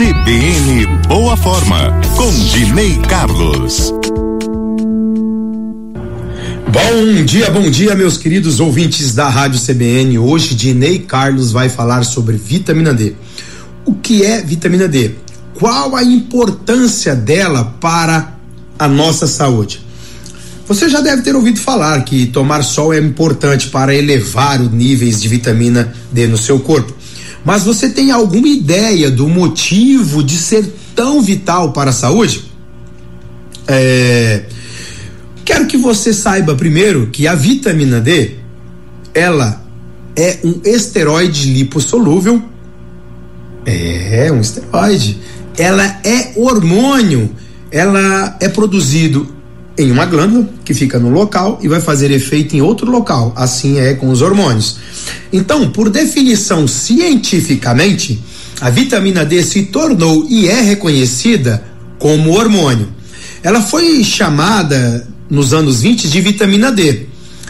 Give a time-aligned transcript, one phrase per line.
[0.00, 3.92] CBN Boa Forma, com Dinei Carlos.
[6.72, 10.18] Bom dia, bom dia, meus queridos ouvintes da Rádio CBN.
[10.18, 13.12] Hoje, Dinei Carlos vai falar sobre vitamina D.
[13.84, 15.16] O que é vitamina D?
[15.52, 18.38] Qual a importância dela para
[18.78, 19.84] a nossa saúde?
[20.66, 25.20] Você já deve ter ouvido falar que tomar sol é importante para elevar os níveis
[25.20, 26.99] de vitamina D no seu corpo.
[27.44, 32.44] Mas você tem alguma ideia do motivo de ser tão vital para a saúde?
[33.66, 34.44] É...
[35.44, 38.36] Quero que você saiba primeiro que a vitamina D,
[39.14, 39.64] ela
[40.14, 42.42] é um esteroide lipossolúvel.
[43.64, 45.18] É, um esteroide.
[45.58, 47.30] Ela é hormônio.
[47.70, 49.34] Ela é produzido
[49.80, 53.32] em uma glândula que fica no local e vai fazer efeito em outro local.
[53.34, 54.76] Assim é com os hormônios.
[55.32, 58.20] Então, por definição cientificamente,
[58.60, 61.64] a vitamina D se tornou e é reconhecida
[61.98, 62.88] como hormônio.
[63.42, 67.06] Ela foi chamada nos anos 20 de vitamina D.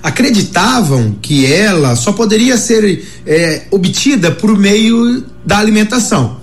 [0.00, 6.40] Acreditavam que ela só poderia ser é, obtida por meio da alimentação.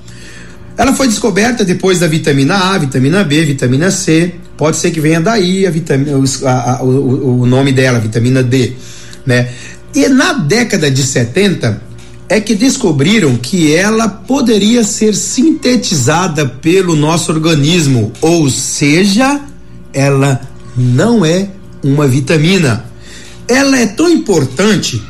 [0.77, 4.33] Ela foi descoberta depois da vitamina A, vitamina B, vitamina C.
[4.59, 8.73] Pode ser que venha daí a vitamina, a, o, o nome dela, vitamina D,
[9.25, 9.49] né?
[9.95, 11.81] E na década de 70
[12.27, 19.39] é que descobriram que ela poderia ser sintetizada pelo nosso organismo, ou seja,
[19.93, 20.41] ela
[20.75, 21.47] não é
[21.81, 22.85] uma vitamina.
[23.47, 25.01] Ela é tão importante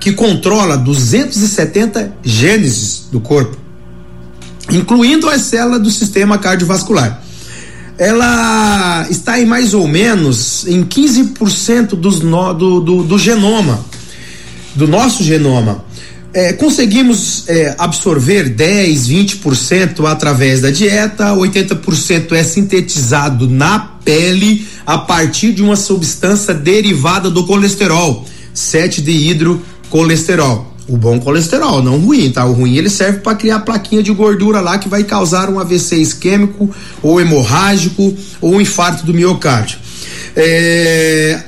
[0.00, 3.66] que controla 270 genes do corpo
[4.70, 7.22] incluindo as células do sistema cardiovascular.
[7.98, 13.82] Ela está em mais ou menos em 15% dos no, do, do, do, genoma,
[14.74, 15.82] do nosso genoma.
[16.34, 24.98] É, conseguimos é, absorver 10, 20% através da dieta, 80% é sintetizado na pele a
[24.98, 32.44] partir de uma substância derivada do colesterol, 7-dehidrocolesterol o bom colesterol, não ruim, tá?
[32.44, 35.96] O ruim ele serve para criar plaquinha de gordura lá que vai causar um AVC
[35.96, 36.70] isquêmico
[37.02, 39.78] ou hemorrágico ou um infarto do miocárdio.
[40.36, 41.42] É,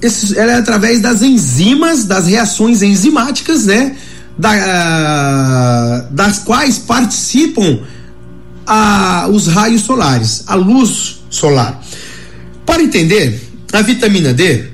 [0.00, 3.96] esse, ela é através das enzimas, das reações enzimáticas, né?
[4.36, 7.80] Da, das quais participam
[8.66, 11.80] a, os raios solares, a luz solar.
[12.66, 13.40] Para entender,
[13.72, 14.71] a vitamina D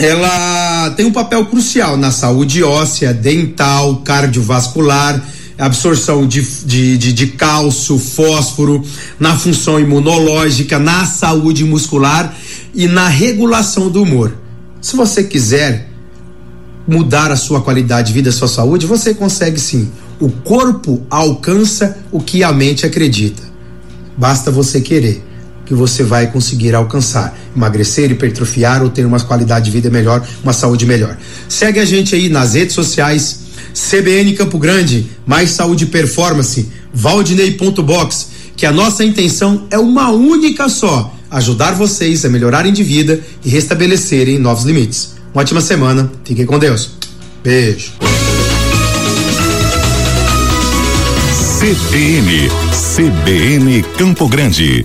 [0.00, 5.22] ela tem um papel crucial na saúde óssea, dental, cardiovascular,
[5.58, 8.82] absorção de, de, de, de, cálcio, fósforo,
[9.18, 12.34] na função imunológica, na saúde muscular
[12.74, 14.34] e na regulação do humor.
[14.80, 15.90] Se você quiser
[16.88, 19.90] mudar a sua qualidade de vida, a sua saúde, você consegue sim.
[20.18, 23.42] O corpo alcança o que a mente acredita.
[24.16, 25.29] Basta você querer
[25.70, 27.32] que você vai conseguir alcançar.
[27.56, 31.16] Emagrecer, hipertrofiar ou ter uma qualidade de vida melhor, uma saúde melhor.
[31.48, 33.42] Segue a gente aí nas redes sociais,
[33.72, 38.26] CBN Campo Grande, mais saúde e performance, Valdinei.box,
[38.56, 43.48] que a nossa intenção é uma única só: ajudar vocês a melhorarem de vida e
[43.48, 45.14] restabelecerem novos limites.
[45.32, 46.90] Uma ótima semana, fiquem com Deus.
[47.44, 47.92] Beijo.
[51.60, 52.48] CBN,
[52.96, 54.84] CBN Campo Grande.